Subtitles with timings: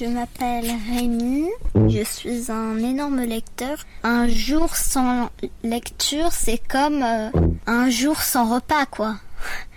[0.00, 3.84] Je m'appelle Rémi, je suis un énorme lecteur.
[4.02, 5.28] Un jour sans
[5.62, 7.28] lecture, c'est comme euh,
[7.66, 9.16] un jour sans repas, quoi.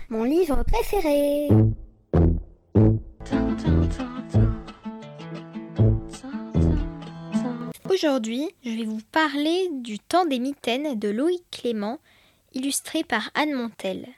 [0.08, 1.48] Mon livre préféré.
[7.90, 11.98] Aujourd'hui, je vais vous parler du temps des mitaines de Loïc Clément,
[12.54, 14.08] illustré par Anne Montel.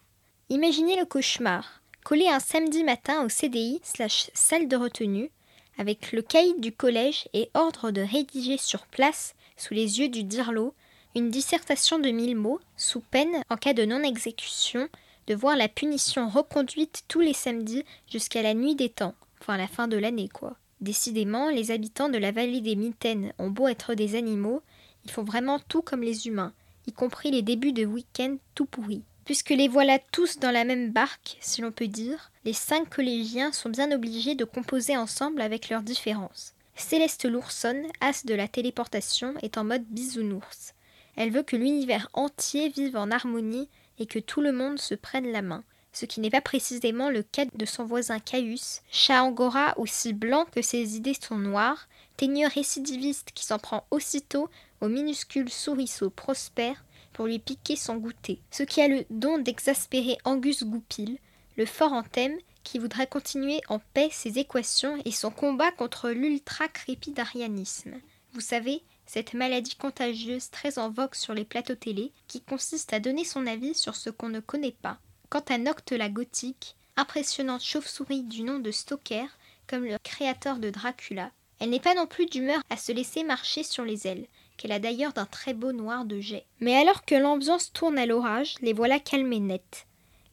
[0.50, 1.82] Imaginez le cauchemar.
[2.04, 5.32] Collé un samedi matin au CDI slash salle de retenue,
[5.78, 10.22] avec le cahier du collège et ordre de rédiger sur place, sous les yeux du
[10.24, 10.74] dirlo,
[11.14, 14.88] une dissertation de mille mots, sous peine, en cas de non-exécution,
[15.26, 19.66] de voir la punition reconduite tous les samedis jusqu'à la nuit des temps, enfin la
[19.66, 20.56] fin de l'année quoi.
[20.80, 24.62] Décidément, les habitants de la vallée des Mitaines ont beau être des animaux,
[25.04, 26.52] ils font vraiment tout comme les humains,
[26.86, 29.02] y compris les débuts de week-end tout pourris.
[29.26, 33.50] Puisque les voilà tous dans la même barque, si l'on peut dire, les cinq collégiens
[33.50, 36.54] sont bien obligés de composer ensemble avec leurs différences.
[36.76, 40.74] Céleste l'oursonne, as de la téléportation, est en mode bisounours.
[41.16, 45.32] Elle veut que l'univers entier vive en harmonie et que tout le monde se prenne
[45.32, 49.74] la main, ce qui n'est pas précisément le cas de son voisin Caius, chat angora
[49.76, 54.48] aussi blanc que ses idées sont noires, teigneur récidiviste qui s'en prend aussitôt
[54.80, 56.84] au minuscule souriceau prospère
[57.16, 58.42] pour lui piquer son goûter.
[58.50, 61.16] Ce qui a le don d'exaspérer Angus Goupil,
[61.56, 66.10] le fort en thème qui voudrait continuer en paix ses équations et son combat contre
[66.10, 67.94] l'ultra-crépidarianisme.
[68.34, 73.00] Vous savez, cette maladie contagieuse très en vogue sur les plateaux télé qui consiste à
[73.00, 74.98] donner son avis sur ce qu'on ne connaît pas.
[75.30, 80.68] Quant à Nocte la gothique, impressionnante chauve-souris du nom de Stoker, comme le créateur de
[80.68, 84.72] Dracula, elle n'est pas non plus d'humeur à se laisser marcher sur les ailes qu'elle
[84.72, 86.44] a d'ailleurs d'un très beau noir de jet.
[86.60, 89.86] Mais alors que l'ambiance tourne à l'orage, les voilà calmés net.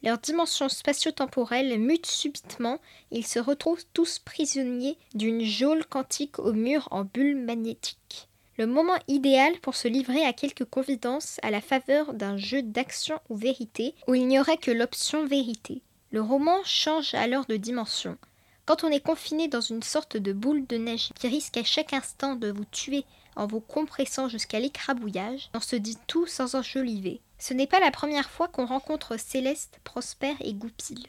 [0.03, 2.80] Leur dimension spatio-temporelle mute subitement
[3.11, 8.27] ils se retrouvent tous prisonniers d'une geôle quantique au mur en bulle magnétique.
[8.57, 13.19] Le moment idéal pour se livrer à quelques confidences à la faveur d'un jeu d'action
[13.30, 15.81] ou vérité où il n'y aurait que l'option vérité.
[16.11, 18.17] Le roman change alors de dimension.
[18.65, 21.91] Quand on est confiné dans une sorte de boule de neige qui risque à chaque
[21.91, 23.03] instant de vous tuer
[23.35, 27.19] en vous compressant jusqu'à l'écrabouillage, on se dit tout sans enjoliver.
[27.39, 31.05] Ce n'est pas la première fois qu'on rencontre Céleste, Prosper et Goupil.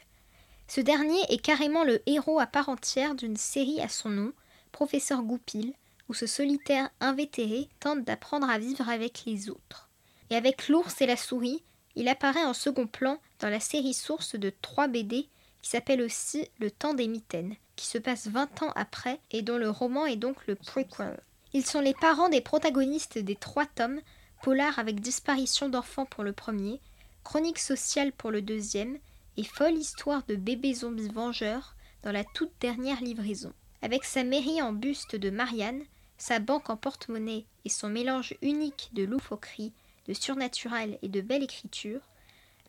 [0.67, 4.33] Ce dernier est carrément le héros à part entière d'une série à son nom,
[4.73, 5.73] Professeur Goupil,
[6.09, 9.89] où ce solitaire invétéré tente d'apprendre à vivre avec les autres.
[10.29, 11.63] Et avec l'ours et la souris,
[11.95, 15.29] il apparaît en second plan dans la série source de trois BD
[15.65, 19.57] qui s'appelle aussi Le temps des mitaines, qui se passe 20 ans après et dont
[19.57, 21.19] le roman est donc le prequel.
[21.53, 23.99] Ils sont les parents des protagonistes des trois tomes,
[24.43, 26.81] Polar avec disparition d'enfants pour le premier,
[27.23, 28.99] Chronique sociale pour le deuxième,
[29.37, 33.51] et Folle histoire de bébé zombie vengeur dans la toute dernière livraison.
[33.81, 35.81] Avec sa mairie en buste de Marianne,
[36.19, 39.73] sa banque en porte-monnaie et son mélange unique de loufoquerie,
[40.07, 42.01] de surnaturel et de belle écriture,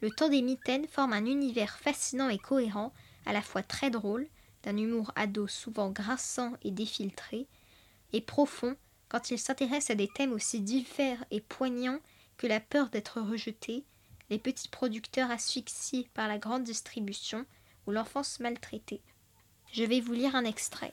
[0.03, 2.93] le temps des mitaines forme un univers fascinant et cohérent,
[3.25, 4.29] à la fois très drôle,
[4.63, 7.47] d'un humour ado souvent grinçant et défiltré,
[8.13, 8.77] et profond
[9.09, 12.01] quand il s'intéresse à des thèmes aussi divers et poignants
[12.37, 13.85] que la peur d'être rejeté,
[14.31, 17.47] les petits producteurs asphyxiés par la grande distribution
[17.87, 19.01] ou l'enfance maltraitée.
[19.73, 20.93] Je vais vous lire un extrait.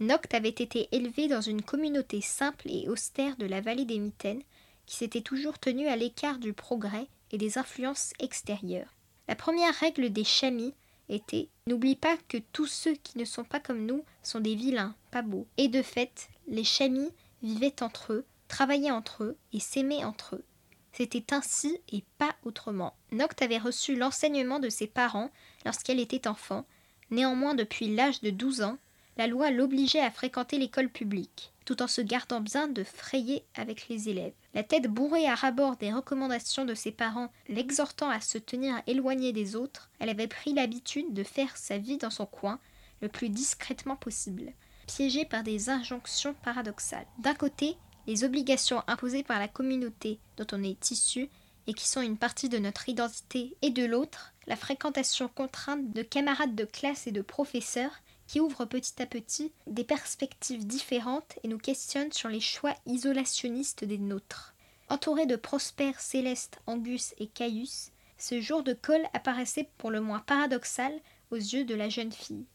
[0.00, 4.42] Noct avait été élevé dans une communauté simple et austère de la vallée des Mitaines,
[4.86, 8.94] qui s'était toujours tenue à l'écart du progrès et des influences extérieures.
[9.26, 10.72] La première règle des chamis
[11.08, 14.94] était N'oublie pas que tous ceux qui ne sont pas comme nous sont des vilains,
[15.10, 15.48] pas beaux.
[15.56, 17.10] Et de fait, les chamis
[17.42, 20.44] vivaient entre eux, travaillaient entre eux et s'aimaient entre eux.
[20.92, 22.94] C'était ainsi et pas autrement.
[23.10, 25.30] Noct avait reçu l'enseignement de ses parents
[25.64, 26.64] lorsqu'elle était enfant.
[27.10, 28.78] Néanmoins, depuis l'âge de 12 ans,
[29.16, 33.88] la loi l'obligeait à fréquenter l'école publique, tout en se gardant bien de frayer avec
[33.88, 34.34] les élèves.
[34.54, 39.32] La tête bourrée à rabord des recommandations de ses parents, l'exhortant à se tenir éloignée
[39.32, 42.58] des autres, elle avait pris l'habitude de faire sa vie dans son coin,
[43.00, 44.52] le plus discrètement possible
[44.86, 47.06] piégés par des injonctions paradoxales.
[47.18, 51.28] D'un côté, les obligations imposées par la communauté dont on est issu
[51.66, 56.02] et qui sont une partie de notre identité, et de l'autre, la fréquentation contrainte de
[56.02, 61.48] camarades de classe et de professeurs qui ouvrent petit à petit des perspectives différentes et
[61.48, 64.54] nous questionnent sur les choix isolationnistes des nôtres.
[64.88, 70.20] Entouré de Prosper, Céleste, Angus et Caius, ce jour de colle apparaissait pour le moins
[70.20, 70.92] paradoxal
[71.30, 72.46] aux yeux de la jeune fille.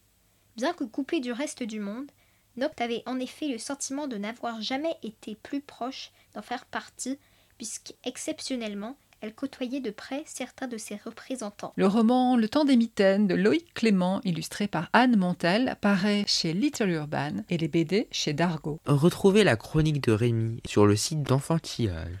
[0.56, 2.10] Bien que coupée du reste du monde,
[2.56, 7.18] Noct avait en effet le sentiment de n'avoir jamais été plus proche d'en faire partie,
[7.56, 11.72] puisque exceptionnellement, elle côtoyait de près certains de ses représentants.
[11.76, 16.52] Le roman Le temps des mitaines de Loïc Clément, illustré par Anne Montel, paraît chez
[16.52, 18.80] Little Urban et les BD chez Dargo.
[18.86, 22.18] Retrouvez la chronique de Rémi sur le site d'Enfantillage.